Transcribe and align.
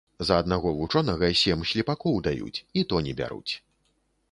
За 0.27 0.37
аднаго 0.43 0.71
вучонага 0.77 1.29
сем 1.41 1.61
слепакоў 1.73 2.17
даюць, 2.31 2.59
і 2.81 2.87
то 2.93 3.05
не 3.09 3.13
бяруць 3.23 3.53